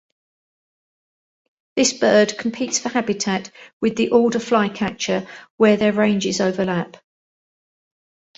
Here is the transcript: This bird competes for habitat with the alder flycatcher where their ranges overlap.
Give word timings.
This 1.75 1.93
bird 1.93 2.35
competes 2.39 2.79
for 2.79 2.89
habitat 2.89 3.51
with 3.81 3.97
the 3.97 4.09
alder 4.09 4.39
flycatcher 4.39 5.27
where 5.57 5.77
their 5.77 5.93
ranges 5.93 6.41
overlap. 6.41 6.97